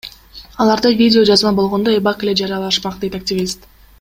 [0.63, 3.71] Аларда видео жазма болгондо, эбак эле жарыялашмак,— дейт активист.